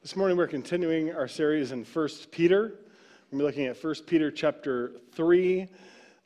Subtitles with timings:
[0.00, 2.74] This morning we're continuing our series in 1 Peter.
[3.32, 5.66] We're looking at 1 Peter chapter 3,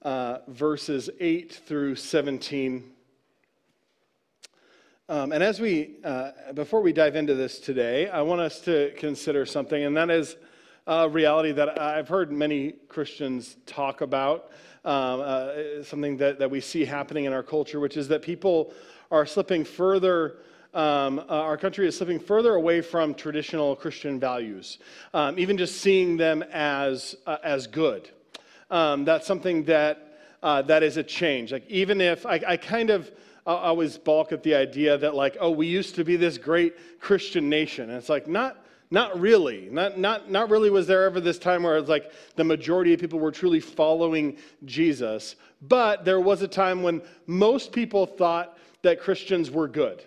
[0.02, 2.85] uh, verses 8 through 17.
[5.08, 8.93] Um, and as we, uh, before we dive into this today, I want us to
[8.98, 10.36] consider something, and that is
[10.86, 14.50] a reality that I've heard many Christians talk about,
[14.84, 18.75] um, uh, something that, that we see happening in our culture, which is that people
[19.11, 20.36] are slipping further
[20.75, 24.79] um, uh, our country is slipping further away from traditional Christian values,
[25.12, 28.11] um, even just seeing them as, uh, as good.
[28.71, 31.53] Um, that's something that, uh, that is a change.
[31.53, 33.11] Like, even if I, I kind of
[33.47, 37.00] I always balk at the idea that, like, oh, we used to be this great
[37.00, 37.91] Christian nation.
[37.91, 39.69] And it's like, not, not really.
[39.70, 43.00] Not, not, not really was there ever this time where it's like the majority of
[43.00, 45.34] people were truly following Jesus.
[45.61, 50.05] But there was a time when most people thought that Christians were good.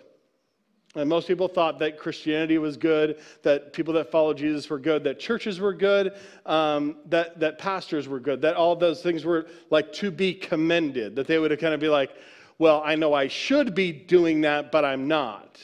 [0.96, 5.04] And most people thought that Christianity was good, that people that followed Jesus were good,
[5.04, 6.14] that churches were good,
[6.46, 11.14] um, that, that pastors were good, that all those things were like to be commended,
[11.16, 12.16] that they would kind of be like,
[12.58, 15.60] well, I know I should be doing that, but I'm not,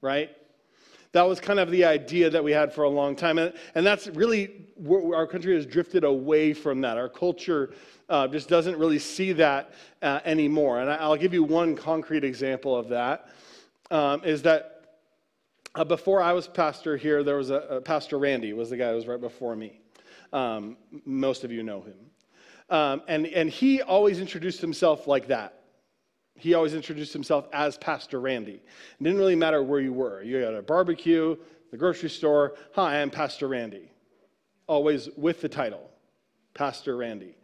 [0.00, 0.30] right?
[1.12, 3.38] That was kind of the idea that we had for a long time.
[3.38, 6.96] And, and that's really our country has drifted away from that.
[6.96, 7.70] Our culture
[8.08, 10.80] uh, just doesn't really see that uh, anymore.
[10.80, 13.30] And I'll give you one concrete example of that
[13.90, 14.78] um, is that
[15.74, 18.90] uh, before I was pastor here, there was a, a, Pastor Randy was the guy
[18.90, 19.80] who was right before me.
[20.32, 21.96] Um, most of you know him.
[22.70, 25.54] Um, and, and he always introduced himself like that.
[26.34, 28.60] He always introduced himself as Pastor Randy.
[29.00, 30.22] It didn't really matter where you were.
[30.22, 31.36] You had a barbecue,
[31.70, 32.54] the grocery store.
[32.74, 33.90] Hi, I'm Pastor Randy.
[34.66, 35.90] Always with the title,
[36.54, 37.36] Pastor Randy.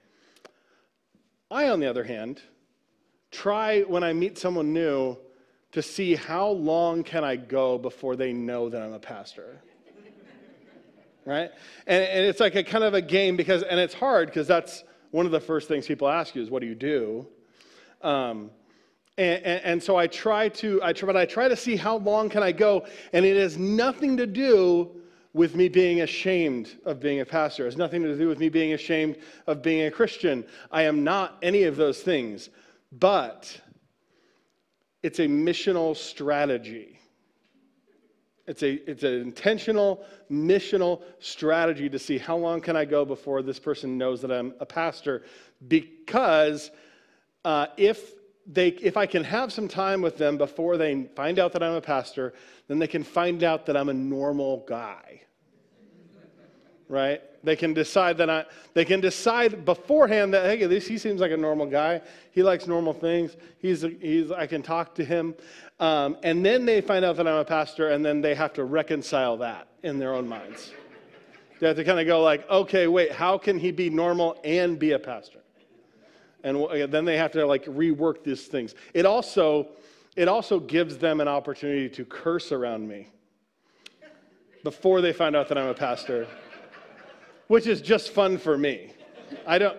[1.50, 2.42] I, on the other hand,
[3.30, 5.16] try when I meet someone new
[5.74, 9.60] to see how long can I go before they know that I'm a pastor.
[11.26, 11.50] right?
[11.88, 14.84] And, and it's like a kind of a game because, and it's hard because that's
[15.10, 17.26] one of the first things people ask you is, what do you do?
[18.02, 18.52] Um,
[19.18, 21.96] and, and, and, so I try to, I try, but I try to see how
[21.96, 24.90] long can I go, and it has nothing to do
[25.32, 27.64] with me being ashamed of being a pastor.
[27.64, 29.16] It has nothing to do with me being ashamed
[29.48, 30.44] of being a Christian.
[30.70, 32.50] I am not any of those things.
[32.92, 33.60] But
[35.04, 36.98] it's a missional strategy.
[38.46, 43.42] It's, a, it's an intentional, missional strategy to see how long can I go before
[43.42, 45.24] this person knows that I'm a pastor.
[45.68, 46.70] Because
[47.44, 48.12] uh, if,
[48.46, 51.74] they, if I can have some time with them before they find out that I'm
[51.74, 52.32] a pastor,
[52.66, 55.20] then they can find out that I'm a normal guy.
[56.88, 57.20] Right?
[57.44, 61.30] They can decide that I, they can decide beforehand that, hey, this, he seems like
[61.30, 62.00] a normal guy.
[62.30, 63.36] He likes normal things.
[63.58, 65.34] He's, he's, I can talk to him.
[65.78, 68.64] Um, and then they find out that I'm a pastor, and then they have to
[68.64, 70.72] reconcile that in their own minds.
[71.60, 74.78] They have to kind of go like, okay, wait, how can he be normal and
[74.78, 75.40] be a pastor?
[76.42, 78.74] And then they have to like rework these things.
[78.92, 79.68] It also,
[80.16, 83.08] it also gives them an opportunity to curse around me
[84.62, 86.26] before they find out that I'm a pastor
[87.48, 88.92] which is just fun for me.
[89.46, 89.78] I don't.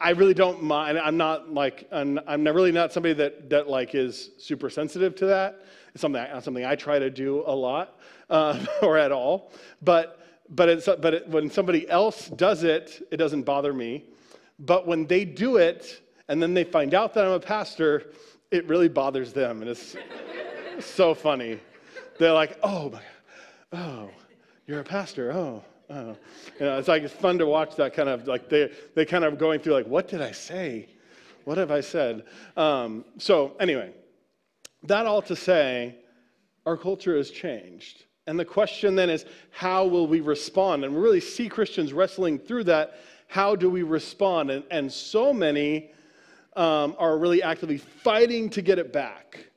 [0.00, 0.96] I really don't mind.
[0.98, 5.26] I'm not like I'm, I'm really not somebody that that like is super sensitive to
[5.26, 5.64] that.
[5.92, 7.98] It's something something I try to do a lot
[8.30, 9.52] uh, or at all.
[9.82, 14.04] But but it's but it, when somebody else does it, it doesn't bother me.
[14.60, 18.12] But when they do it and then they find out that I'm a pastor,
[18.50, 19.96] it really bothers them, and it's
[20.80, 21.58] so funny.
[22.18, 23.02] They're like, oh my,
[23.72, 24.10] oh,
[24.66, 25.64] you're a pastor, oh.
[26.60, 29.22] You know, it's like it's fun to watch that kind of like they they kind
[29.24, 30.88] of going through like what did I say,
[31.44, 32.24] what have I said?
[32.56, 33.92] Um, so anyway,
[34.82, 35.96] that all to say,
[36.66, 40.84] our culture has changed, and the question then is how will we respond?
[40.84, 42.98] And we really see Christians wrestling through that.
[43.28, 44.50] How do we respond?
[44.50, 45.92] And and so many
[46.56, 49.48] um, are really actively fighting to get it back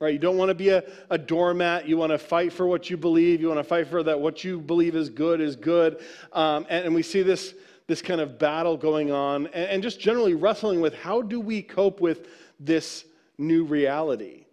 [0.00, 0.14] right?
[0.14, 1.86] You don't want to be a, a doormat.
[1.86, 3.40] You want to fight for what you believe.
[3.40, 6.02] You want to fight for that what you believe is good is good.
[6.32, 7.54] Um, and, and, we see this,
[7.86, 11.60] this kind of battle going on and, and just generally wrestling with how do we
[11.60, 13.04] cope with this
[13.36, 14.46] new reality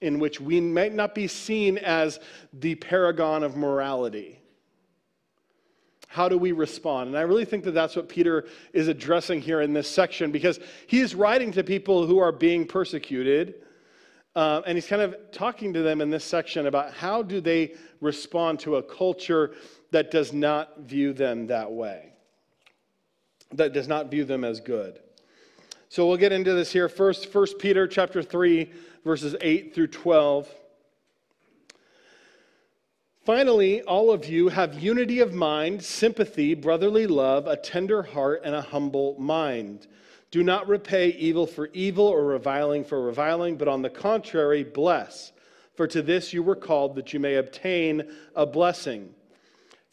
[0.00, 2.18] in which we might not be seen as
[2.52, 4.40] the paragon of morality.
[6.08, 7.10] How do we respond?
[7.10, 10.58] And I really think that that's what Peter is addressing here in this section because
[10.88, 13.54] he is writing to people who are being persecuted
[14.34, 17.74] uh, and he's kind of talking to them in this section about how do they
[18.00, 19.52] respond to a culture
[19.90, 22.12] that does not view them that way,
[23.52, 25.00] that does not view them as good.
[25.88, 27.30] So we'll get into this here first.
[27.30, 28.70] First Peter chapter 3,
[29.04, 30.48] verses 8 through 12.
[33.24, 38.54] Finally, all of you have unity of mind, sympathy, brotherly love, a tender heart, and
[38.54, 39.86] a humble mind.
[40.32, 45.30] Do not repay evil for evil or reviling for reviling, but on the contrary, bless.
[45.74, 49.14] For to this you were called, that you may obtain a blessing.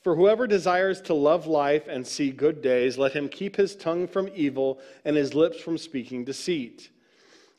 [0.01, 4.07] For whoever desires to love life and see good days, let him keep his tongue
[4.07, 6.89] from evil and his lips from speaking deceit.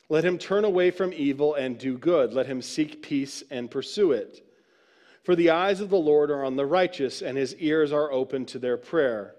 [0.09, 2.33] Let him turn away from evil and do good.
[2.33, 4.43] Let him seek peace and pursue it.
[5.23, 8.45] For the eyes of the Lord are on the righteous, and his ears are open
[8.47, 9.35] to their prayer.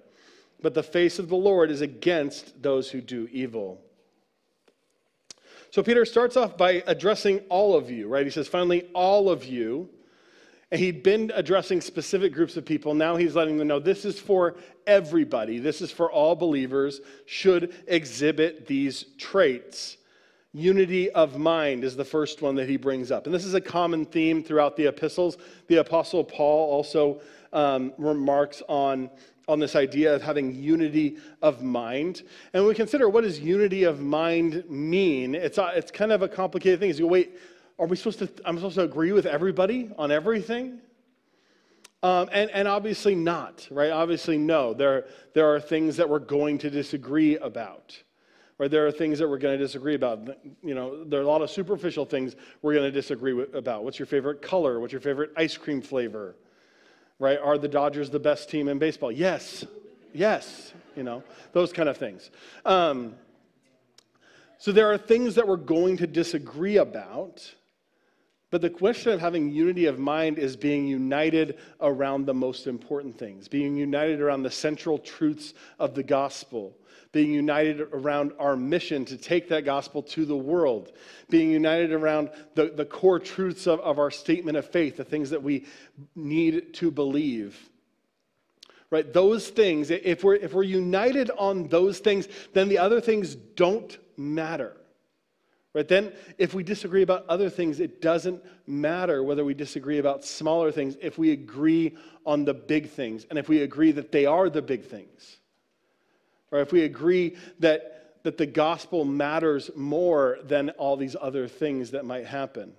[0.63, 3.81] But the face of the Lord is against those who do evil.
[5.71, 8.27] So Peter starts off by addressing all of you, right?
[8.27, 9.89] He says, finally, all of you.
[10.71, 12.95] And he'd been addressing specific groups of people.
[12.95, 14.57] Now he's letting them know this is for
[14.87, 15.59] everybody.
[15.59, 19.99] This is for all believers, should exhibit these traits.
[20.55, 23.27] Unity of mind is the first one that he brings up.
[23.27, 25.39] And this is a common theme throughout the epistles.
[25.69, 27.21] The Apostle Paul also
[27.53, 29.11] um, remarks on,
[29.49, 32.23] on this idea of having unity of mind.
[32.53, 35.35] And we consider what does unity of mind mean?
[35.35, 36.91] It's, a, it's kind of a complicated thing.
[36.91, 37.39] You go, wait,
[37.79, 40.79] are we supposed to, I'm supposed to agree with everybody on everything?
[42.03, 43.91] Um, and, and obviously not, right?
[43.91, 44.75] Obviously, no.
[44.75, 48.03] There, there are things that we're going to disagree about
[48.63, 50.29] or there are things that we're going to disagree about.
[50.63, 53.83] You know, there are a lot of superficial things we're going to disagree with, about.
[53.83, 54.79] What's your favorite color?
[54.79, 56.37] What's your favorite ice cream flavor?
[57.23, 57.39] Right?
[57.39, 59.13] Are the Dodgers the best team in baseball?
[59.13, 59.65] Yes.
[60.13, 60.73] Yes.
[60.97, 61.23] You know,
[61.53, 62.33] those kind of things.
[62.65, 63.15] Um,
[64.59, 67.55] so there are things that we're going to disagree about.
[68.53, 73.19] But the question of having unity of mind is being united around the most important
[73.19, 76.77] things, being united around the central truths of the gospel
[77.13, 80.93] being united around our mission to take that gospel to the world,
[81.29, 85.29] being united around the, the core truths of, of our statement of faith, the things
[85.29, 85.67] that we
[86.17, 87.69] need to believe.
[88.91, 89.11] Right?
[89.13, 93.97] Those things, if we're, if we're united on those things, then the other things don't
[94.17, 94.75] matter.
[95.75, 95.89] Right?
[95.89, 100.71] Then, if we disagree about other things, it doesn't matter whether we disagree about smaller
[100.71, 101.97] things if we agree
[102.27, 105.39] on the big things and if we agree that they are the big things
[106.53, 111.91] or if we agree that, that the gospel matters more than all these other things
[111.91, 112.75] that might happen.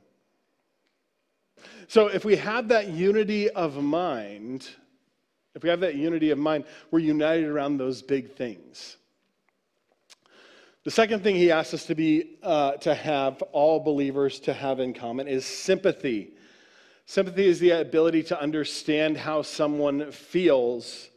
[1.87, 4.69] So if we have that unity of mind,
[5.55, 8.97] if we have that unity of mind, we're united around those big things.
[10.83, 14.79] The second thing he asks us to be, uh, to have all believers to have
[14.79, 16.33] in common is sympathy.
[17.05, 21.09] Sympathy is the ability to understand how someone feels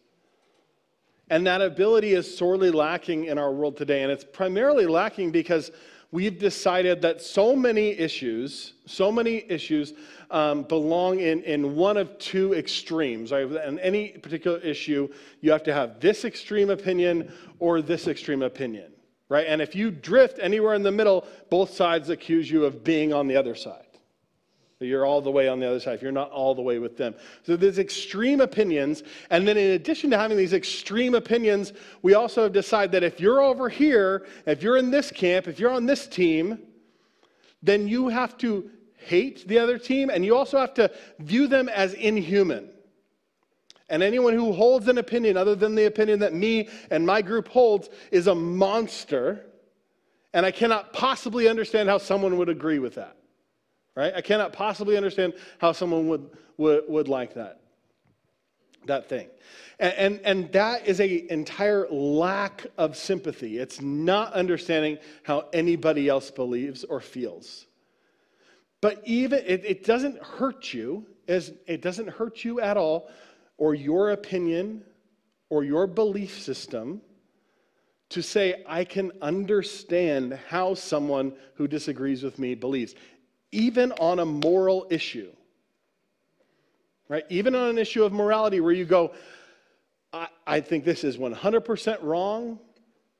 [1.28, 4.02] and that ability is sorely lacking in our world today.
[4.02, 5.72] And it's primarily lacking because
[6.12, 9.94] we've decided that so many issues, so many issues
[10.30, 13.32] um, belong in, in one of two extremes.
[13.32, 13.44] Right?
[13.44, 15.08] And any particular issue,
[15.40, 18.92] you have to have this extreme opinion or this extreme opinion.
[19.28, 19.46] Right?
[19.48, 23.26] And if you drift anywhere in the middle, both sides accuse you of being on
[23.26, 23.82] the other side.
[24.78, 26.98] You're all the way on the other side if you're not all the way with
[26.98, 27.14] them.
[27.44, 29.02] So there's extreme opinions.
[29.30, 33.18] And then in addition to having these extreme opinions, we also have decided that if
[33.18, 36.58] you're over here, if you're in this camp, if you're on this team,
[37.62, 40.90] then you have to hate the other team and you also have to
[41.20, 42.68] view them as inhuman.
[43.88, 47.48] And anyone who holds an opinion other than the opinion that me and my group
[47.48, 49.46] holds is a monster.
[50.32, 53.16] And I cannot possibly understand how someone would agree with that
[53.96, 54.12] right?
[54.14, 57.60] I cannot possibly understand how someone would, would, would like that,
[58.84, 59.28] that thing.
[59.80, 63.58] And, and, and that is an entire lack of sympathy.
[63.58, 67.66] It's not understanding how anybody else believes or feels.
[68.80, 73.10] But even, it, it doesn't hurt you, as it doesn't hurt you at all,
[73.58, 74.82] or your opinion
[75.48, 77.00] or your belief system
[78.08, 82.94] to say, I can understand how someone who disagrees with me believes
[83.52, 85.32] even on a moral issue.
[87.08, 87.24] Right?
[87.28, 89.12] Even on an issue of morality where you go,
[90.12, 92.58] I, I think this is 100% wrong.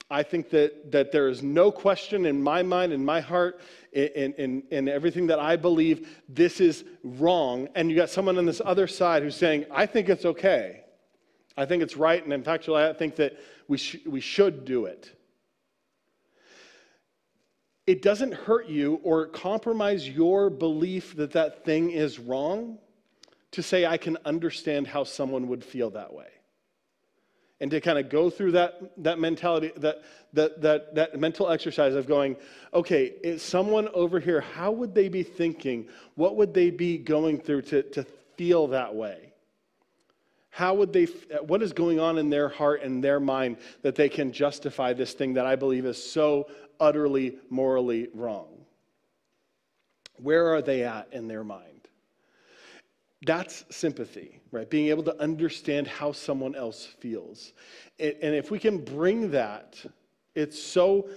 [0.09, 3.61] I think that, that there is no question in my mind, in my heart,
[3.93, 7.69] in, in, in everything that I believe, this is wrong.
[7.75, 10.85] And you got someone on this other side who's saying, I think it's okay.
[11.57, 12.23] I think it's right.
[12.23, 15.17] And in fact, I think that we, sh- we should do it
[17.87, 22.79] it doesn't hurt you or compromise your belief that that thing is wrong
[23.53, 26.27] to say, I can understand how someone would feel that way.
[27.61, 30.03] And to kind of go through that, that mentality, that,
[30.35, 32.37] that, that, that mental exercise of going,
[32.75, 35.89] okay, is someone over here, how would they be thinking?
[36.17, 38.05] What would they be going through to, to
[38.37, 39.33] feel that way?
[40.51, 43.95] How would they, uh, what is going on in their heart and their mind that
[43.95, 46.49] they can justify this thing that I believe is so
[46.81, 48.49] utterly morally wrong?
[50.17, 51.76] Where are they at in their mind?
[53.25, 54.69] That's sympathy, right?
[54.69, 57.53] Being able to understand how someone else feels.
[57.99, 59.83] And if we can bring that,
[60.35, 61.09] it's so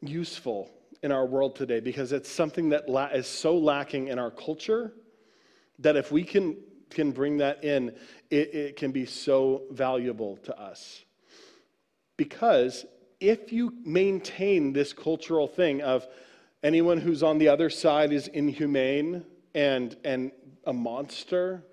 [0.00, 0.70] useful
[1.02, 4.92] in our world today because it's something that is so lacking in our culture
[5.78, 6.56] that if we can
[6.90, 7.90] can bring that in,
[8.30, 11.04] it, it can be so valuable to us.
[12.16, 12.86] Because
[13.20, 16.06] if you maintain this cultural thing of
[16.62, 19.24] anyone who's on the other side is inhumane
[19.54, 20.32] and, and
[20.64, 21.64] a monster,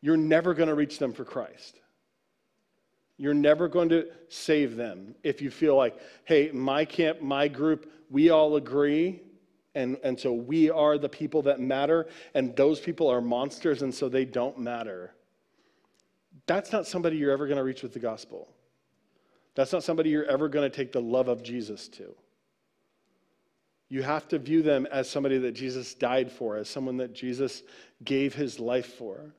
[0.00, 1.80] you're never going to reach them for Christ.
[3.16, 7.92] You're never going to save them if you feel like, hey, my camp, my group,
[8.08, 9.20] we all agree
[9.74, 13.94] and, and so we are the people that matter, and those people are monsters, and
[13.94, 15.14] so they don't matter.
[16.46, 18.48] That's not somebody you're ever going to reach with the gospel.
[19.54, 22.14] That's not somebody you're ever going to take the love of Jesus to.
[23.90, 27.62] You have to view them as somebody that Jesus died for, as someone that Jesus
[28.04, 29.34] gave his life for,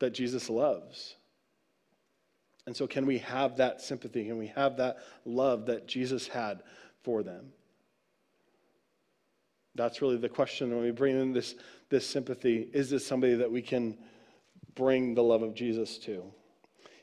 [0.00, 1.14] that Jesus loves.
[2.66, 4.24] And so, can we have that sympathy?
[4.26, 6.62] Can we have that love that Jesus had
[7.02, 7.52] for them?
[9.76, 11.54] That's really the question when we bring in this,
[11.90, 12.68] this sympathy.
[12.72, 13.96] Is this somebody that we can
[14.74, 16.24] bring the love of Jesus to?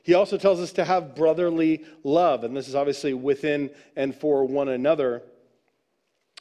[0.02, 4.44] He also tells us to have brotherly love, and this is obviously within and for
[4.44, 5.22] one another.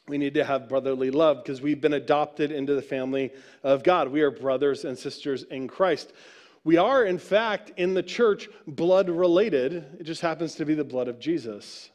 [0.07, 3.31] We need to have brotherly love because we've been adopted into the family
[3.63, 4.07] of God.
[4.09, 6.11] We are brothers and sisters in Christ.
[6.63, 9.73] We are, in fact, in the church, blood related.
[9.99, 11.89] It just happens to be the blood of Jesus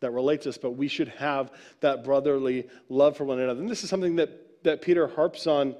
[0.00, 3.60] that relates us, but we should have that brotherly love for one another.
[3.60, 5.74] And this is something that, that Peter harps on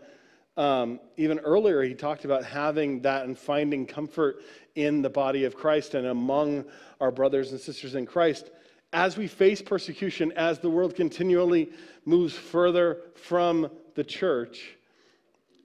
[0.56, 1.82] um, even earlier.
[1.82, 4.42] He talked about having that and finding comfort
[4.74, 6.64] in the body of Christ and among
[7.00, 8.50] our brothers and sisters in Christ.
[8.92, 11.70] As we face persecution, as the world continually
[12.04, 14.76] moves further from the church,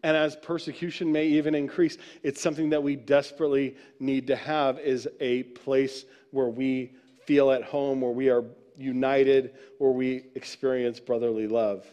[0.03, 5.08] and as persecution may even increase, it's something that we desperately need to have is
[5.22, 6.92] a place where we
[7.25, 8.44] feel at home, where we are
[8.75, 11.86] united, where we experience brotherly love.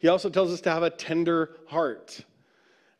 [0.00, 2.24] He also tells us to have a tender heart.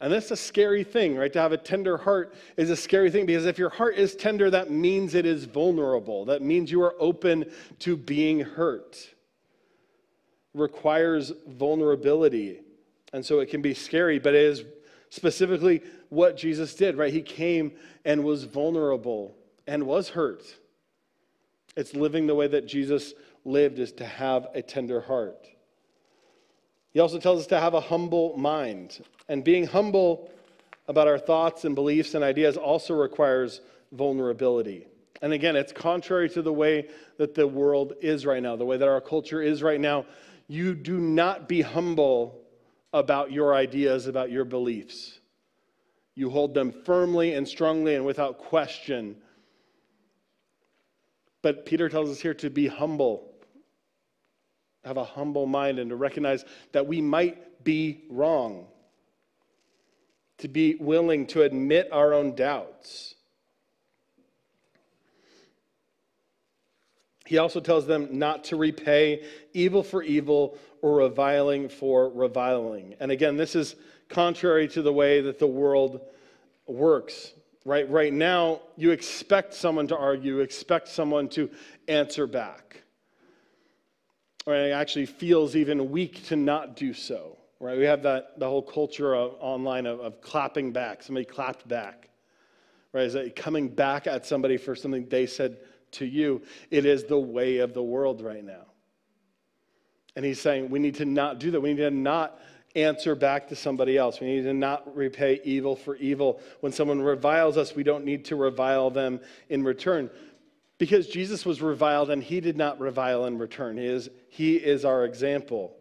[0.04, 1.32] And that's a scary thing, right?
[1.32, 4.50] To have a tender heart is a scary thing because if your heart is tender,
[4.50, 6.26] that means it is vulnerable.
[6.26, 8.96] That means you are open to being hurt.
[8.96, 9.14] It
[10.52, 12.60] requires vulnerability.
[13.14, 14.64] And so it can be scary, but it is
[15.08, 15.80] specifically
[16.10, 17.10] what Jesus did, right?
[17.10, 17.72] He came
[18.04, 19.34] and was vulnerable
[19.66, 20.42] and was hurt.
[21.78, 23.14] It's living the way that Jesus
[23.46, 25.48] lived is to have a tender heart.
[26.94, 29.04] He also tells us to have a humble mind.
[29.28, 30.30] And being humble
[30.88, 33.60] about our thoughts and beliefs and ideas also requires
[33.92, 34.86] vulnerability.
[35.20, 38.78] And again, it's contrary to the way that the world is right now, the way
[38.78, 40.06] that our culture is right now.
[40.48, 42.40] You do not be humble
[42.92, 45.18] about your ideas, about your beliefs.
[46.14, 49.16] You hold them firmly and strongly and without question
[51.44, 53.33] but Peter tells us here to be humble,
[54.84, 58.66] have a humble mind, and to recognize that we might be wrong,
[60.38, 63.14] to be willing to admit our own doubts.
[67.26, 69.24] He also tells them not to repay
[69.54, 72.96] evil for evil or reviling for reviling.
[73.00, 73.76] And again, this is
[74.10, 76.02] contrary to the way that the world
[76.66, 77.32] works
[77.64, 77.88] right?
[77.90, 81.50] Right now, you expect someone to argue, expect someone to
[81.88, 82.82] answer back.
[84.46, 87.78] Or it actually feels even weak to not do so, right?
[87.78, 91.02] We have that the whole culture of, online of, of clapping back.
[91.02, 92.10] Somebody clapped back,
[92.92, 93.04] right?
[93.04, 95.58] Is that coming back at somebody for something they said
[95.92, 96.42] to you?
[96.70, 98.66] It is the way of the world right now.
[100.16, 101.60] And he's saying we need to not do that.
[101.60, 102.38] We need to not
[102.76, 104.20] answer back to somebody else.
[104.20, 106.40] We need to not repay evil for evil.
[106.60, 110.10] When someone reviles us, we don't need to revile them in return.
[110.78, 113.76] Because Jesus was reviled and he did not revile in return.
[113.76, 115.76] He is, he is our example.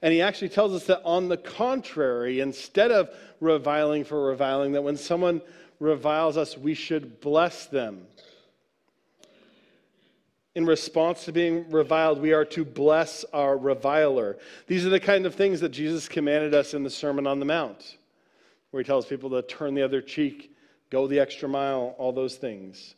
[0.00, 3.10] And he actually tells us that on the contrary, instead of
[3.40, 5.42] reviling for reviling, that when someone
[5.80, 8.06] reviles us, we should bless them
[10.58, 14.36] in response to being reviled, we are to bless our reviler.
[14.66, 17.44] These are the kind of things that Jesus commanded us in the Sermon on the
[17.44, 17.98] Mount,
[18.72, 20.52] where he tells people to turn the other cheek,
[20.90, 22.96] go the extra mile, all those things.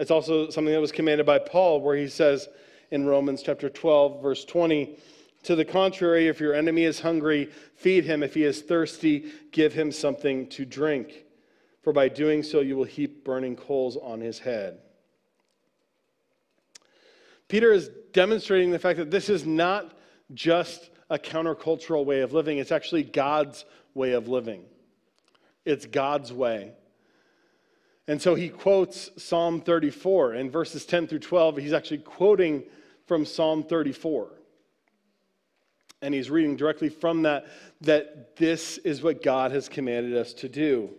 [0.00, 2.48] It's also something that was commanded by Paul, where he says
[2.90, 4.96] in Romans chapter 12, verse 20,
[5.42, 8.22] To the contrary, if your enemy is hungry, feed him.
[8.22, 11.26] If he is thirsty, give him something to drink.
[11.82, 14.78] For by doing so, you will heap burning coals on his head.
[17.48, 19.92] Peter is demonstrating the fact that this is not
[20.32, 24.64] just a countercultural way of living, it's actually God's way of living.
[25.66, 26.72] It's God's way.
[28.10, 30.34] And so he quotes Psalm 34.
[30.34, 32.64] In verses 10 through 12, he's actually quoting
[33.06, 34.32] from Psalm 34.
[36.02, 37.46] And he's reading directly from that
[37.82, 40.90] that this is what God has commanded us to do.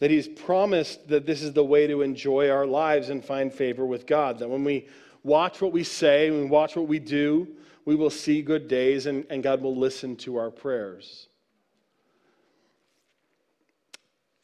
[0.00, 3.86] That he's promised that this is the way to enjoy our lives and find favor
[3.86, 4.40] with God.
[4.40, 4.88] That when we
[5.22, 7.48] watch what we say, we watch what we do,
[7.86, 11.28] we will see good days and, and God will listen to our prayers.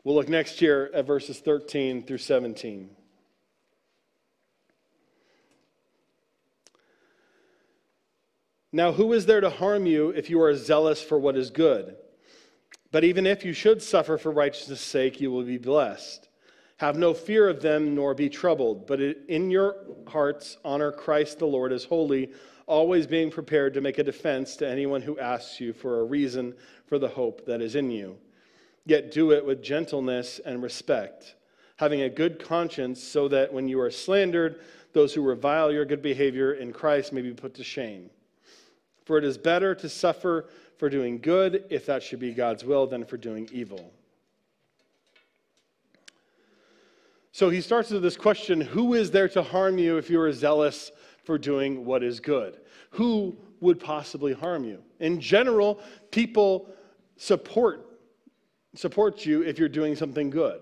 [0.05, 2.91] We'll look next year at verses 13 through 17.
[8.71, 11.97] Now, who is there to harm you if you are zealous for what is good?
[12.91, 16.29] But even if you should suffer for righteousness' sake, you will be blessed.
[16.79, 19.77] Have no fear of them, nor be troubled, but in your
[20.09, 22.33] hearts honor Christ the Lord as holy,
[22.67, 26.53] always being prepared to make a defense to anyone who asks you for a reason
[26.87, 28.19] for the hope that is in you.
[28.87, 31.35] Yet do it with gentleness and respect,
[31.77, 34.61] having a good conscience, so that when you are slandered,
[34.93, 38.11] those who revile your good behavior in Christ may be put to shame.
[39.05, 40.49] For it is better to suffer
[40.79, 43.93] for doing good, if that should be God's will, than for doing evil.
[47.33, 50.33] So he starts with this question Who is there to harm you if you are
[50.33, 50.93] zealous
[51.25, 52.61] for doing what is good?
[52.91, 54.83] Who would possibly harm you?
[55.01, 55.81] In general,
[56.13, 56.69] people
[57.17, 57.94] support,
[58.75, 60.61] support you if you're doing something good.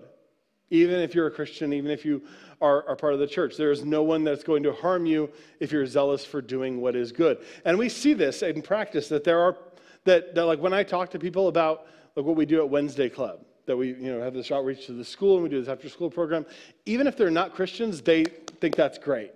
[0.69, 2.23] Even if you're a Christian, even if you
[2.61, 3.57] are, are part of the church.
[3.57, 5.29] There is no one that's going to harm you
[5.59, 7.39] if you're zealous for doing what is good.
[7.65, 9.57] And we see this in practice that there are,
[10.05, 13.09] that, that like when I talk to people about like what we do at Wednesday
[13.09, 15.69] Club, that we you know, have this outreach to the school and we do this
[15.69, 16.45] after school program,
[16.85, 19.31] even if they're not Christians, they think that's great,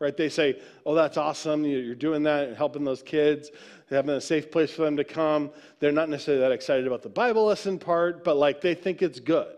[0.00, 0.16] right?
[0.16, 1.64] They say, oh, that's awesome.
[1.64, 3.50] You're doing that and helping those kids,
[3.90, 5.50] having a safe place for them to come.
[5.80, 9.20] They're not necessarily that excited about the Bible lesson part, but like they think it's
[9.20, 9.54] good.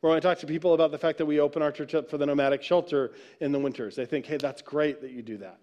[0.00, 2.16] When I talk to people about the fact that we open our church up for
[2.16, 5.58] the nomadic shelter in the winters, they think, hey, that's great that you do that.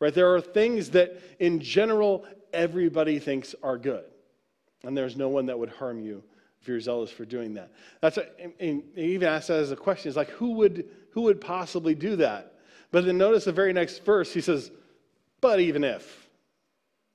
[0.00, 0.12] Right?
[0.12, 4.04] There are things that in general everybody thinks are good.
[4.84, 6.22] And there's no one that would harm you
[6.60, 7.72] if you're zealous for doing that.
[8.00, 8.26] That's a,
[8.60, 10.08] and he even asked that as a question.
[10.08, 12.52] It's like, who would, who would possibly do that?
[12.90, 14.70] But then notice the very next verse, he says,
[15.40, 16.28] but even if.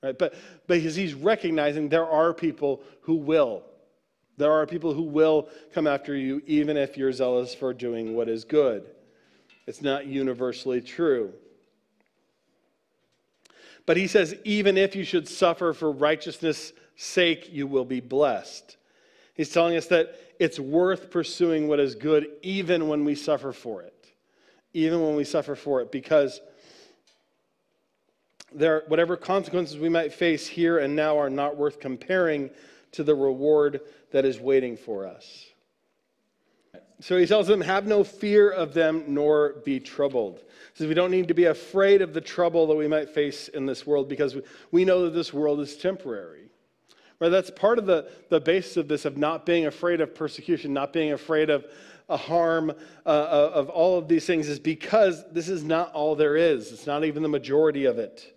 [0.02, 0.16] Right?
[0.16, 0.34] But
[0.66, 3.62] because he's recognizing there are people who will.
[4.36, 8.28] There are people who will come after you, even if you're zealous for doing what
[8.28, 8.84] is good.
[9.66, 11.32] It's not universally true.
[13.86, 18.76] But he says, even if you should suffer for righteousness' sake, you will be blessed.
[19.34, 23.82] He's telling us that it's worth pursuing what is good even when we suffer for
[23.82, 23.93] it.
[24.74, 26.40] Even when we suffer for it, because
[28.54, 32.50] there, whatever consequences we might face here and now are not worth comparing
[32.92, 33.80] to the reward
[34.12, 35.46] that is waiting for us.
[37.00, 40.38] So he tells them, Have no fear of them, nor be troubled.
[40.38, 43.48] He says we don't need to be afraid of the trouble that we might face
[43.48, 44.36] in this world because
[44.70, 46.50] we know that this world is temporary.
[47.20, 47.28] Right?
[47.28, 50.92] That's part of the, the basis of this, of not being afraid of persecution, not
[50.92, 51.66] being afraid of
[52.08, 52.70] a harm,
[53.06, 56.72] uh, uh, of all of these things, is because this is not all there is.
[56.72, 58.34] It's not even the majority of it.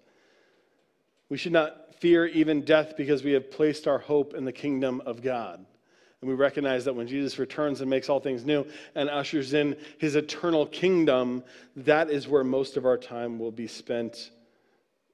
[1.29, 5.01] We should not fear even death because we have placed our hope in the kingdom
[5.05, 5.65] of God.
[6.21, 9.77] And we recognize that when Jesus returns and makes all things new and ushers in
[9.99, 11.43] his eternal kingdom,
[11.75, 14.31] that is where most of our time will be spent.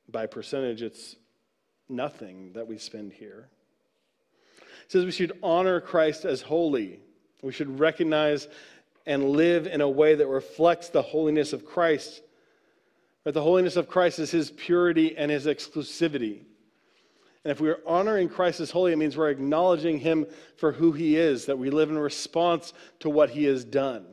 [0.09, 1.15] By percentage, it's
[1.89, 3.49] nothing that we spend here.
[4.85, 6.99] It says we should honor Christ as holy.
[7.43, 8.47] We should recognize
[9.06, 12.21] and live in a way that reflects the holiness of Christ.
[13.23, 16.39] But the holiness of Christ is his purity and his exclusivity.
[17.43, 20.25] And if we're honoring Christ as holy, it means we're acknowledging him
[20.56, 24.06] for who he is, that we live in response to what he has done.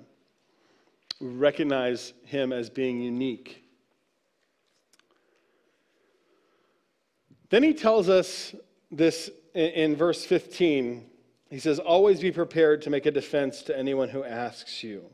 [1.21, 3.63] We recognize him as being unique.
[7.51, 8.55] Then he tells us
[8.91, 11.10] this in, verse 15.
[11.51, 15.05] He says, Always be prepared to make a defense to anyone who asks you.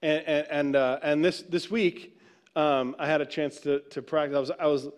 [0.00, 2.18] And, and, and, uh, and this, this week,
[2.56, 4.36] um, I had a chance to, to practice.
[4.36, 4.88] I was, I was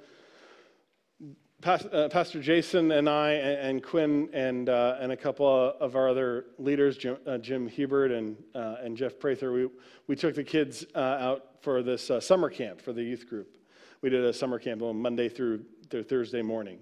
[1.66, 6.46] uh, Pastor Jason and I, and, Quinn, and, uh, and a couple of our other
[6.58, 9.68] leaders, Jim, uh, Jim Hebert and, uh, and Jeff Prather, we,
[10.06, 13.56] we took the kids uh, out for this uh, summer camp for the youth group.
[14.00, 16.78] We did a summer camp on Monday through, through Thursday morning.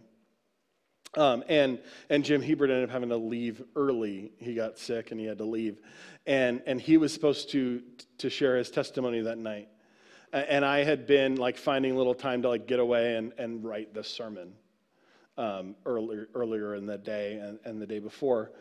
[1.14, 4.32] Um, and, and Jim Hebert ended up having to leave early.
[4.38, 5.78] He got sick and he had to leave.
[6.26, 7.82] And, and he was supposed to,
[8.18, 9.68] to share his testimony that night.
[10.32, 13.62] And I had been like finding a little time to like get away and, and
[13.62, 14.54] write the sermon
[15.36, 18.52] um, earlier, earlier in the day and, and the day before.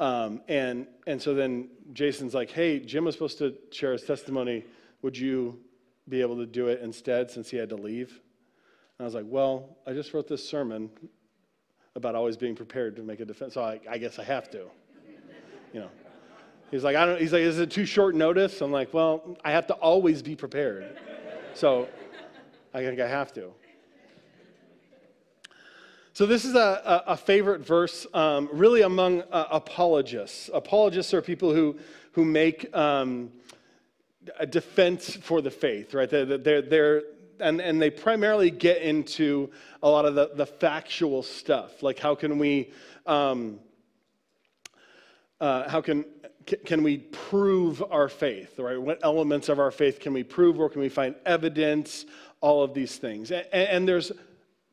[0.00, 4.64] Um, and, and so then Jason's like, hey, Jim was supposed to share his testimony.
[5.02, 5.60] Would you
[6.08, 8.20] be able to do it instead since he had to leave?
[8.98, 10.90] And I was like, well, I just wrote this sermon
[11.96, 14.66] about always being prepared to make a defense, so I, I guess I have to.
[15.72, 15.90] You know.
[16.70, 18.60] He's like, I don't, he's like, is it too short notice?
[18.60, 20.96] I'm like, well, I have to always be prepared.
[21.54, 21.88] So
[22.72, 23.50] I think I have to.
[26.12, 30.50] So, this is a, a, favorite verse, um, really among uh, apologists.
[30.52, 31.78] Apologists are people who,
[32.12, 33.30] who make um,
[34.38, 36.10] a defense for the faith, right?
[36.10, 37.02] They're, they're, they're,
[37.40, 39.50] and, and they primarily get into
[39.82, 42.72] a lot of the, the factual stuff, like how can we,
[43.06, 43.58] um,
[45.40, 46.04] uh, how can,
[46.64, 48.80] can we prove our faith, right?
[48.80, 50.56] What elements of our faith can we prove?
[50.56, 52.06] Where can we find evidence?
[52.40, 53.30] All of these things.
[53.30, 54.12] And, and there's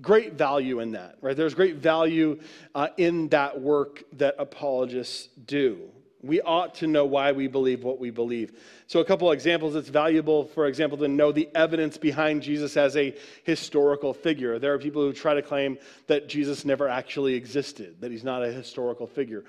[0.02, 1.36] great value in that, right?
[1.36, 2.40] There's great value
[2.76, 5.90] uh, in that work that apologists do.
[6.24, 8.60] We ought to know why we believe what we believe.
[8.88, 9.76] So, a couple examples.
[9.76, 14.58] It's valuable, for example, to know the evidence behind Jesus as a historical figure.
[14.58, 15.78] There are people who try to claim
[16.08, 19.46] that Jesus never actually existed, that he's not a historical figure.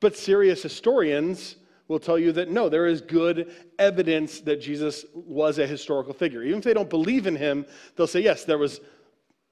[0.00, 1.56] But serious historians
[1.88, 6.42] will tell you that no, there is good evidence that Jesus was a historical figure.
[6.42, 8.80] Even if they don't believe in him, they'll say, yes, there was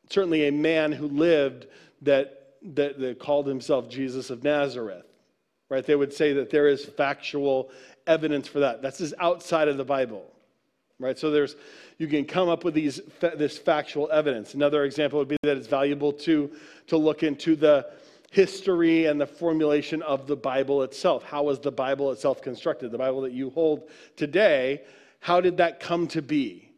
[0.09, 1.67] certainly a man who lived
[2.03, 5.07] that, that, that called himself Jesus of Nazareth.
[5.73, 5.87] Right?
[5.87, 7.71] They would say that there is factual
[8.07, 8.83] evidence for that.
[8.83, 10.31] That's just outside of the Bible.
[10.99, 11.19] Right?
[11.19, 11.57] So there's
[11.97, 14.53] you can come up with these this factual evidence.
[14.53, 16.51] Another example would be that it's valuable to
[16.89, 17.87] to look into the
[18.31, 21.23] history and the formulation of the Bible itself.
[21.23, 22.91] How was the Bible itself constructed?
[22.91, 24.83] The Bible that you hold today,
[25.21, 26.69] how did that come to be?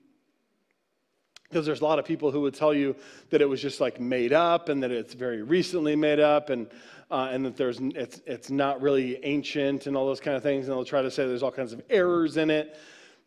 [1.48, 2.94] Because there's a lot of people who would tell you
[3.30, 6.68] that it was just like made up and that it's very recently made up and,
[7.14, 10.66] uh, and that there's, it's, it's not really ancient and all those kind of things.
[10.66, 12.76] And they'll try to say there's all kinds of errors in it.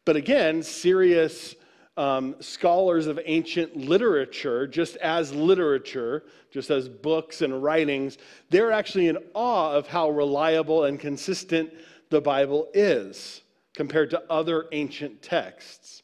[0.04, 1.56] But again, serious
[1.95, 8.17] um, scholars of ancient literature, just as literature, just as books and writings,
[8.50, 11.73] they're actually in awe of how reliable and consistent
[12.10, 13.41] the Bible is
[13.73, 16.04] compared to other ancient texts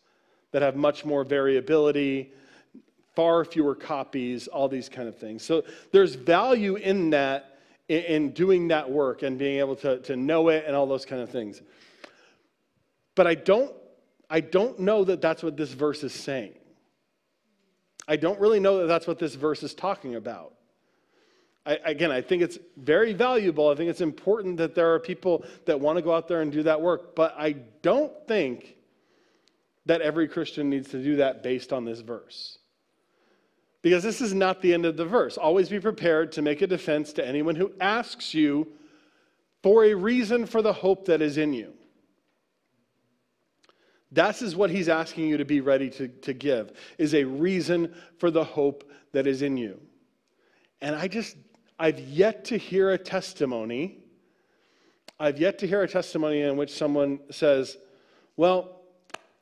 [0.54, 2.32] that have much more variability,
[3.14, 5.44] far fewer copies, all these kind of things.
[5.44, 7.53] So there's value in that,
[7.88, 11.06] in, in doing that work and being able to, to know it and all those
[11.06, 11.62] kind of things.
[13.16, 13.74] But I don't,
[14.30, 16.54] I don't know that that's what this verse is saying.
[18.08, 20.54] I don't really know that that's what this verse is talking about.
[21.66, 23.70] I, again, I think it's very valuable.
[23.70, 26.52] I think it's important that there are people that want to go out there and
[26.52, 27.16] do that work.
[27.16, 28.76] But I don't think
[29.86, 32.58] that every Christian needs to do that based on this verse.
[33.84, 35.38] Because this is not the end of the verse.
[35.38, 38.70] Always be prepared to make a defense to anyone who asks you
[39.62, 41.74] for a reason for the hope that is in you.
[44.14, 47.94] That is what he's asking you to be ready to, to give, is a reason
[48.20, 49.80] for the hope that is in you.
[50.82, 51.36] And I just,
[51.78, 54.04] I've yet to hear a testimony.
[55.20, 57.78] I've yet to hear a testimony in which someone says,
[58.38, 58.82] well,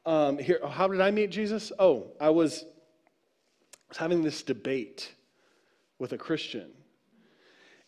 [0.06, 1.72] um, here, how did I meet Jesus?
[1.78, 2.66] Oh, I was,
[3.92, 5.14] was having this debate
[6.00, 6.72] with a Christian.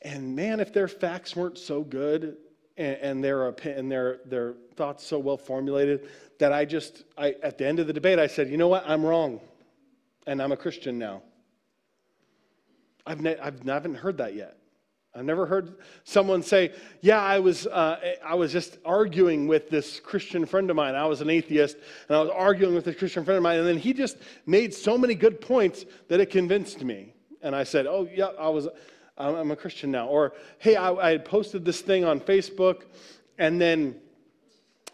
[0.01, 2.35] And man, if their facts weren't so good
[2.75, 7.57] and, and, their, and their, their thoughts so well formulated, that I just, I, at
[7.57, 8.83] the end of the debate, I said, you know what?
[8.85, 9.39] I'm wrong.
[10.27, 11.21] And I'm a Christian now.
[13.05, 14.57] I've, ne- I've, I haven't heard that yet.
[15.15, 19.99] I've never heard someone say, Yeah, I was, uh, I was just arguing with this
[19.99, 20.95] Christian friend of mine.
[20.95, 23.67] I was an atheist, and I was arguing with this Christian friend of mine, and
[23.67, 27.13] then he just made so many good points that it convinced me.
[27.43, 28.67] And I said, Oh, yeah, I was,
[29.15, 30.07] I'm a Christian now.
[30.07, 32.85] Or, Hey, I, I had posted this thing on Facebook,
[33.37, 33.95] and then,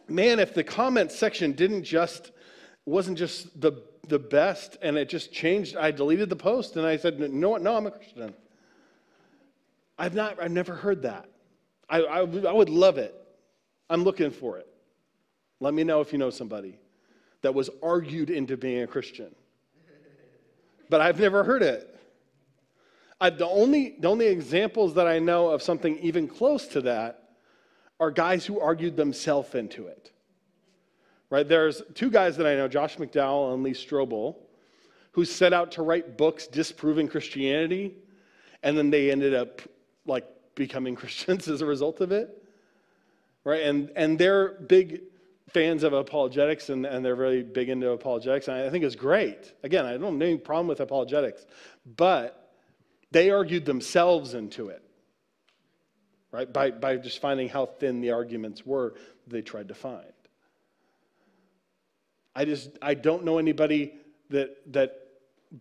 [0.10, 2.32] man, if the comment section didn't just,
[2.86, 3.72] wasn't just the,
[4.10, 7.78] the best, and it just changed, I deleted the post, and I said, No, no,
[7.78, 8.34] I'm a Christian.
[10.00, 11.30] I've, not, I've never heard that.
[11.90, 13.14] I, I, I would love it.
[13.90, 14.68] I'm looking for it.
[15.60, 16.80] Let me know if you know somebody
[17.42, 19.36] that was argued into being a Christian.
[20.90, 22.00] But I've never heard it.
[23.22, 27.32] I, the, only, the only examples that I know of something even close to that
[28.00, 30.12] are guys who argued themselves into it.
[31.30, 31.48] Right?
[31.48, 34.38] There's two guys that I know, Josh McDowell and Lee Strobel,
[35.12, 37.96] who set out to write books disproving Christianity,
[38.64, 39.62] and then they ended up
[40.10, 42.44] like becoming Christians as a result of it.
[43.44, 43.64] Right?
[43.64, 45.02] And, and they're big
[45.50, 48.48] fans of apologetics and, and they're very big into apologetics.
[48.48, 49.54] And I think it's great.
[49.64, 51.46] Again, I don't have any problem with apologetics,
[51.98, 52.54] but
[53.12, 54.84] they argued themselves into it,
[56.32, 56.52] right?
[56.52, 58.94] By, by just finding how thin the arguments were
[59.28, 60.06] they tried to find.
[62.36, 63.94] I just, I don't know anybody
[64.30, 65.00] that, that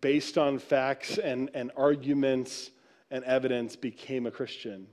[0.01, 2.71] based on facts and, and arguments
[3.11, 4.87] and evidence became a Christian.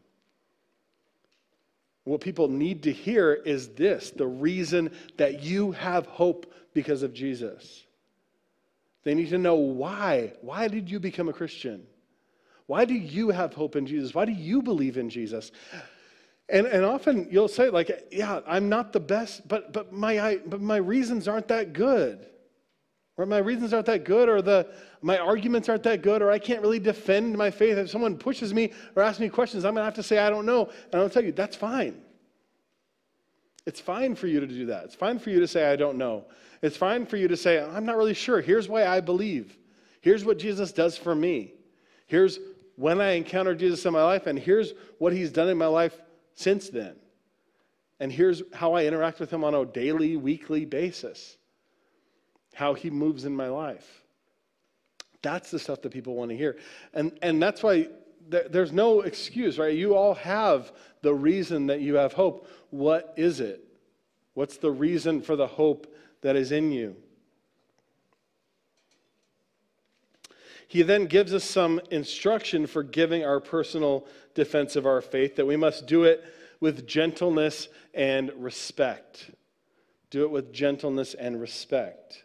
[2.05, 7.13] What people need to hear is this the reason that you have hope because of
[7.13, 7.83] Jesus.
[9.03, 10.33] They need to know why.
[10.41, 11.85] Why did you become a Christian?
[12.67, 14.13] Why do you have hope in Jesus?
[14.13, 15.51] Why do you believe in Jesus?
[16.49, 20.37] And, and often you'll say, like, yeah, I'm not the best, but, but, my, I,
[20.37, 22.25] but my reasons aren't that good.
[23.17, 24.67] Or my reasons aren't that good, or the,
[25.01, 27.77] my arguments aren't that good, or I can't really defend my faith.
[27.77, 30.29] If someone pushes me or asks me questions, I'm going to have to say, I
[30.29, 30.69] don't know.
[30.91, 32.01] And I'll tell you, that's fine.
[33.65, 34.83] It's fine for you to do that.
[34.83, 36.25] It's fine for you to say, I don't know.
[36.61, 38.41] It's fine for you to say, I'm not really sure.
[38.41, 39.57] Here's why I believe.
[40.01, 41.53] Here's what Jesus does for me.
[42.07, 42.37] Here's
[42.75, 45.97] when I encountered Jesus in my life, and here's what he's done in my life
[46.33, 46.95] since then.
[47.99, 51.37] And here's how I interact with him on a daily, weekly basis
[52.55, 54.01] how he moves in my life.
[55.21, 56.55] That's the stuff that people want to hear.
[56.93, 57.89] And, and that's why
[58.29, 59.75] there's no excuse, right?
[59.75, 62.47] You all have the reason that you have hope.
[62.69, 63.61] What is it?
[64.35, 66.95] What's the reason for the hope that is in you?
[70.67, 75.45] He then gives us some instruction for giving our personal defense of our faith, that
[75.45, 76.23] we must do it
[76.61, 79.29] with gentleness and respect.
[80.09, 82.24] Do it with gentleness and respect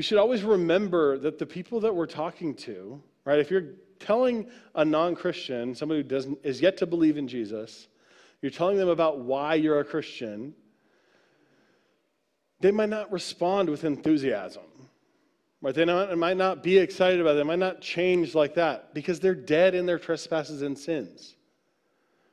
[0.00, 4.48] we should always remember that the people that we're talking to, right, if you're telling
[4.74, 7.86] a non Christian, somebody who doesn't, is yet to believe in Jesus,
[8.40, 10.54] you're telling them about why you're a Christian,
[12.60, 14.62] they might not respond with enthusiasm.
[15.60, 15.74] Right?
[15.74, 17.34] They not, might not be excited about it.
[17.34, 21.36] They might not change like that because they're dead in their trespasses and sins.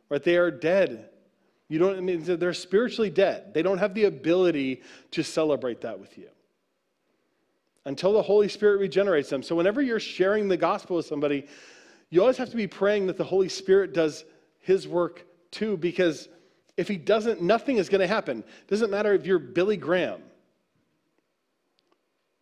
[0.08, 0.23] Right?
[0.23, 1.10] They are dead.
[1.67, 3.53] You don't mean they're spiritually dead.
[3.53, 6.30] They don't have the ability to celebrate that with you
[7.88, 9.41] until the Holy Spirit regenerates them.
[9.41, 11.47] So, whenever you're sharing the gospel with somebody,
[12.10, 14.26] you always have to be praying that the Holy Spirit does
[14.60, 16.28] his work too, because
[16.76, 18.39] if he doesn't, nothing is going to happen.
[18.39, 20.21] It doesn't matter if you're Billy Graham.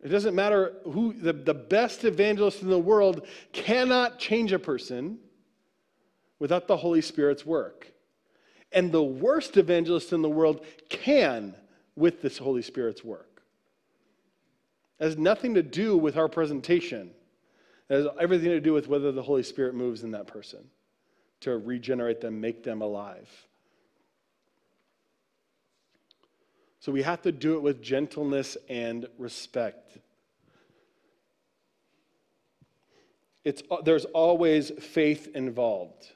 [0.02, 5.18] It doesn't matter who, the, the best evangelist in the world cannot change a person
[6.40, 7.92] without the Holy Spirit's work.
[8.72, 11.54] And the worst evangelist in the world can
[11.94, 13.35] with this Holy Spirit's work.
[14.98, 17.10] It has nothing to do with our presentation.
[17.88, 20.60] It has everything to do with whether the Holy Spirit moves in that person
[21.40, 23.28] to regenerate them, make them alive.
[26.80, 29.98] So we have to do it with gentleness and respect.
[33.44, 36.12] It's, there's always faith involved.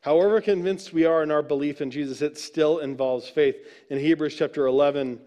[0.00, 3.56] However convinced we are in our belief in Jesus, it still involves faith.
[3.90, 5.20] In Hebrews chapter 11,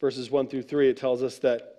[0.00, 1.75] verses 1 through 3, it tells us that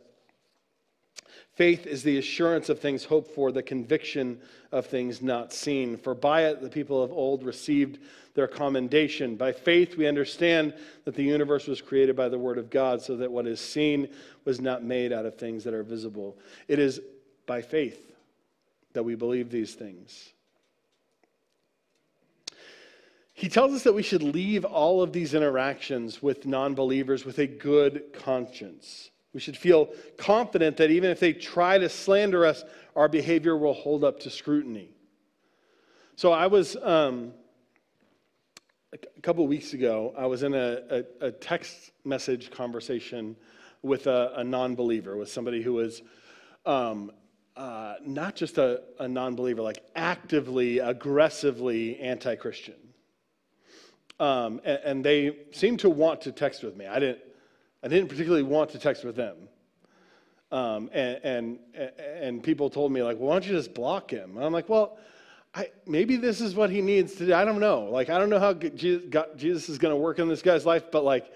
[1.57, 4.39] Faith is the assurance of things hoped for, the conviction
[4.71, 5.97] of things not seen.
[5.97, 7.97] For by it the people of old received
[8.35, 9.35] their commendation.
[9.35, 13.17] By faith we understand that the universe was created by the word of God, so
[13.17, 14.07] that what is seen
[14.45, 16.37] was not made out of things that are visible.
[16.67, 17.01] It is
[17.47, 18.13] by faith
[18.93, 20.29] that we believe these things.
[23.33, 27.39] He tells us that we should leave all of these interactions with non believers with
[27.39, 29.09] a good conscience.
[29.37, 32.63] We should feel confident that even if they try to slander us,
[32.95, 34.89] our behavior will hold up to scrutiny.
[36.15, 37.33] So I was, um,
[38.91, 43.35] a couple weeks ago, I was in a, a, a text message conversation
[43.83, 46.01] with a, a non believer, with somebody who was
[46.65, 47.11] um,
[47.55, 52.73] uh, not just a, a non believer, like actively, aggressively anti Christian.
[54.19, 56.87] Um, and, and, they seemed to want to text with me.
[56.87, 57.19] I didn't,
[57.83, 59.35] I didn't particularly want to text with them.
[60.51, 61.59] Um, and, and,
[61.99, 64.37] and people told me, like, well, why don't you just block him?
[64.37, 64.97] And I'm like, well,
[65.53, 67.33] I, maybe this is what he needs to do.
[67.33, 67.83] I don't know.
[67.85, 71.03] Like, I don't know how Jesus is going to work in this guy's life, but
[71.03, 71.33] like,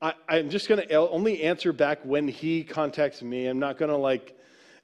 [0.00, 3.46] I, I'm just going to only answer back when he contacts me.
[3.46, 4.36] I'm not going to like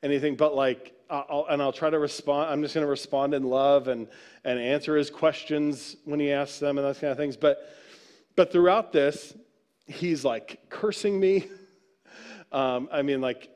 [0.02, 2.50] anything, but like, I'll, and I'll try to respond.
[2.50, 4.06] I'm just going to respond in love and,
[4.44, 7.36] and answer his questions when he asks them and those kind of things.
[7.36, 7.68] But,
[8.36, 9.34] but throughout this,
[9.88, 11.46] he's like cursing me.
[12.50, 13.50] Um, I mean, like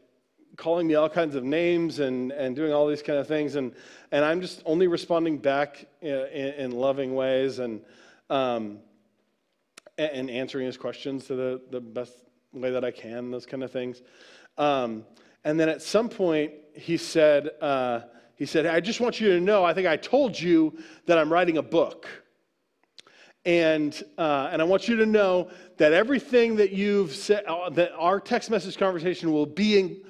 [0.56, 3.54] calling me all kinds of names and, and doing all these kind of things.
[3.54, 3.72] And,
[4.10, 7.80] and I'm just only responding back in, in, in loving ways and,
[8.28, 8.80] um,
[9.96, 12.12] and answering his questions to the, the best
[12.52, 14.02] way that I can, those kind of things.
[14.58, 15.06] Um,
[15.44, 18.00] and then at some point, he said, uh,
[18.36, 21.32] he said, I just want you to know, I think I told you that I'm
[21.32, 22.08] writing a book.
[23.44, 27.92] And, uh, and I want you to know that everything that you've said, uh, that
[27.96, 30.00] our text message conversation will be in,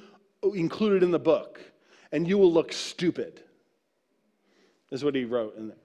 [0.54, 1.60] included in the book,
[2.12, 3.42] and you will look stupid,
[4.90, 5.76] is what he wrote in there.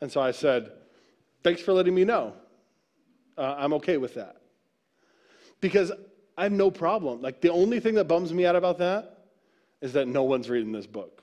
[0.00, 0.70] And so I said,
[1.42, 2.34] Thanks for letting me know.
[3.36, 4.36] Uh, I'm okay with that.
[5.60, 5.92] Because
[6.36, 7.22] I have no problem.
[7.22, 9.24] Like, the only thing that bums me out about that
[9.80, 11.22] is that no one's reading this book.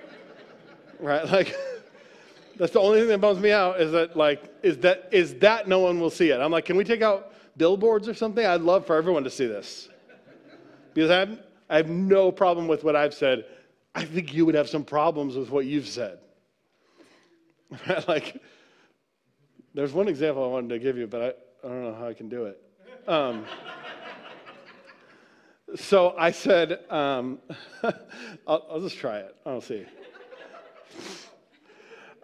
[1.00, 1.24] right?
[1.26, 1.54] Like,
[2.58, 5.68] that's the only thing that bums me out is that, like, is that, is that
[5.68, 6.40] no one will see it.
[6.40, 8.44] I'm like, can we take out billboards or something?
[8.44, 9.88] I'd love for everyone to see this.
[10.94, 11.38] Because I have,
[11.68, 13.44] I have no problem with what I've said.
[13.94, 16.18] I think you would have some problems with what you've said.
[18.08, 18.40] Like,
[19.74, 22.14] there's one example I wanted to give you, but I, I don't know how I
[22.14, 22.62] can do it.
[23.06, 23.44] Um,
[25.74, 27.38] so I said, um,
[28.46, 29.34] I'll, I'll, just try it.
[29.44, 29.84] I'll see.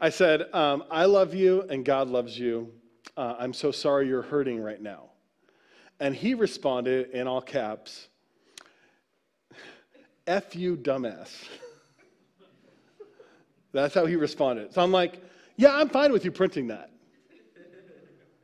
[0.03, 2.73] I said, um, I love you and God loves you.
[3.17, 5.11] Uh, I'm so sorry you're hurting right now.
[6.01, 8.09] And he responded in all caps,
[10.27, 11.31] F you, dumbass.
[13.73, 14.75] That's how he responded.
[14.75, 15.23] So I'm like,
[15.57, 16.91] yeah, I'm fine with you printing that.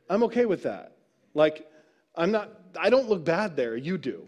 [0.09, 0.95] I'm okay with that.
[1.33, 1.69] Like,
[2.15, 3.75] I'm not, I don't look bad there.
[3.75, 4.25] You do,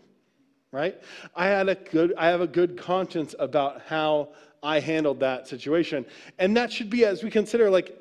[0.74, 1.02] right?
[1.34, 6.06] I had a good, I have a good conscience about how I handled that situation.
[6.38, 7.98] And that should be as we consider, like,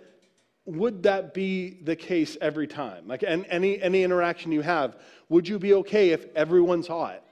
[0.67, 3.09] would that be the case every time?
[3.09, 4.97] Like, and any, any interaction you have,
[5.29, 7.23] would you be okay if everyone saw it?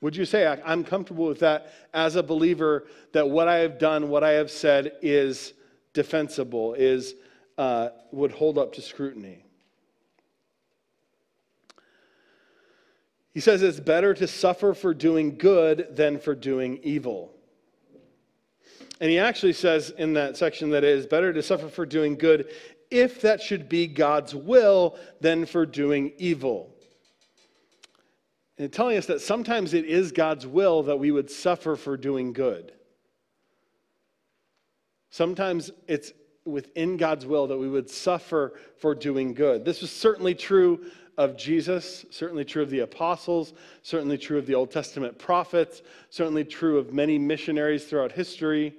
[0.00, 4.08] Would you say, I'm comfortable with that as a believer, that what I have done,
[4.08, 5.54] what I have said is
[5.92, 7.14] defensible, is,
[7.56, 9.42] uh, would hold up to scrutiny?
[13.32, 17.35] He says it's better to suffer for doing good than for doing evil.
[19.00, 22.16] And he actually says in that section that it is better to suffer for doing
[22.16, 22.50] good
[22.90, 26.72] if that should be God's will than for doing evil.
[28.58, 32.32] And telling us that sometimes it is God's will that we would suffer for doing
[32.32, 32.72] good.
[35.10, 36.12] Sometimes it's
[36.44, 39.64] within God's will that we would suffer for doing good.
[39.64, 40.86] This was certainly true
[41.18, 46.44] of Jesus, certainly true of the apostles, certainly true of the Old Testament prophets, certainly
[46.44, 48.74] true of many missionaries throughout history.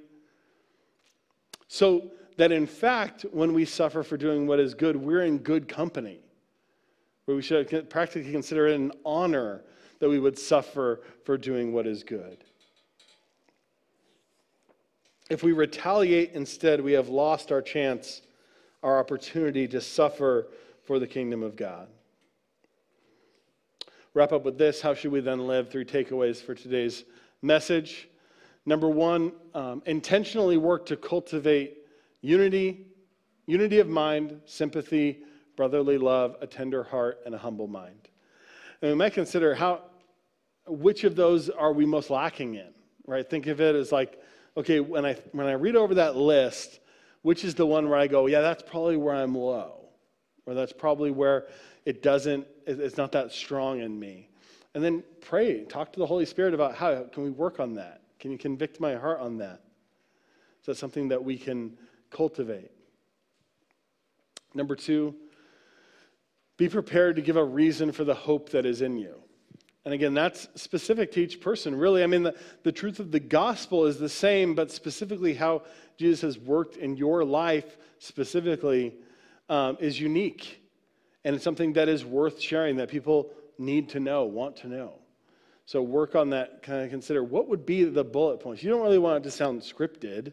[1.68, 5.68] So that in fact, when we suffer for doing what is good, we're in good
[5.68, 6.20] company.
[7.26, 9.64] Where we should practically consider it an honor
[10.00, 12.44] that we would suffer for doing what is good.
[15.30, 18.22] If we retaliate instead, we have lost our chance,
[18.82, 20.48] our opportunity to suffer
[20.86, 21.90] for the kingdom of God
[24.18, 25.70] wrap up with this how should we then live?
[25.70, 27.04] Three takeaways for today's
[27.44, 28.10] message.
[28.68, 31.78] Number one, um, intentionally work to cultivate
[32.20, 32.88] unity,
[33.46, 35.24] unity of mind, sympathy,
[35.56, 38.10] brotherly love, a tender heart, and a humble mind.
[38.82, 39.84] And we might consider how,
[40.68, 42.74] which of those are we most lacking in,
[43.06, 43.28] right?
[43.28, 44.22] Think of it as like,
[44.58, 46.82] okay, when I, when I read over that list,
[47.22, 49.86] which is the one where I go, yeah, that's probably where I'm low,
[50.46, 51.48] or that's probably where
[51.86, 54.30] it doesn't, it's not that strong in me.
[54.76, 58.02] And then pray, talk to the Holy Spirit about how can we work on that?
[58.20, 59.62] Can you convict my heart on that?
[60.62, 61.78] Is that something that we can
[62.10, 62.72] cultivate?
[64.54, 65.16] Number two,
[66.58, 69.16] be prepared to give a reason for the hope that is in you.
[69.86, 72.04] And again, that's specific to each person, really.
[72.04, 75.62] I mean, the, the truth of the gospel is the same, but specifically how
[75.98, 78.96] Jesus has worked in your life specifically
[79.48, 80.62] um, is unique.
[81.24, 84.96] And it's something that is worth sharing that people need to know, want to know.
[85.68, 88.64] So work on that, kind of consider what would be the bullet points.
[88.64, 90.32] You don't really want it to sound scripted,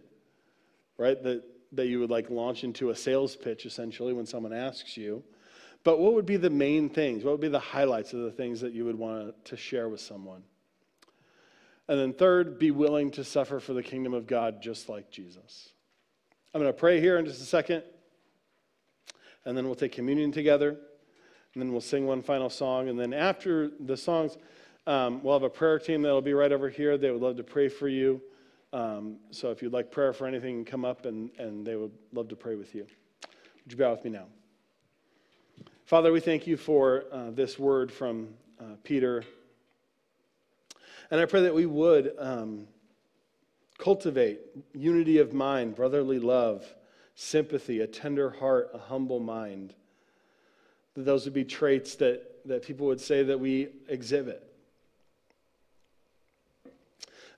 [0.97, 1.21] right?
[1.23, 5.25] That, that you would like launch into a sales pitch essentially when someone asks you.
[5.83, 7.25] But what would be the main things?
[7.25, 10.01] What would be the highlights of the things that you would want to share with
[10.01, 10.45] someone?
[11.89, 15.71] And then, third, be willing to suffer for the kingdom of God just like Jesus.
[16.55, 17.83] I'm going to pray here in just a second
[19.45, 20.71] and then we'll take communion together,
[21.53, 22.89] and then we'll sing one final song.
[22.89, 24.37] And then after the songs,
[24.87, 26.99] um, we'll have a prayer team that'll be right over here.
[26.99, 28.21] They would love to pray for you
[28.75, 32.27] Um, so if you'd like prayer for anything, come up and, and they would love
[32.31, 32.85] to pray with you.
[33.63, 34.27] Would you bow with me now?
[35.85, 39.23] Father, we thank you for uh, this word from uh, Peter.
[41.09, 42.67] And I pray that we would um,
[43.79, 44.41] cultivate
[44.73, 46.67] unity of mind, brotherly love,
[47.15, 49.73] sympathy, a tender heart, a humble mind.
[50.95, 54.43] That those would be traits that, that people would say that we exhibit.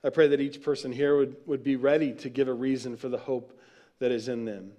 [0.07, 3.09] I pray that each person here would, would be ready to give a reason for
[3.09, 3.59] the hope
[3.99, 4.71] that is in them.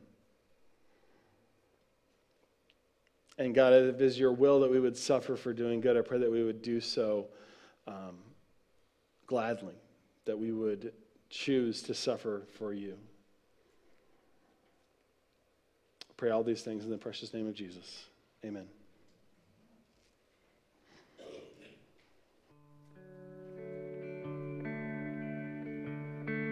[3.37, 6.01] And God, if it is your will that we would suffer for doing good, I
[6.01, 7.27] pray that we would do so
[7.87, 8.17] um,
[9.27, 9.75] gladly,
[10.25, 10.95] that we would
[11.29, 12.97] choose to suffer for you.
[16.09, 18.07] I pray all these things in the precious name of Jesus.
[18.47, 18.67] Amen.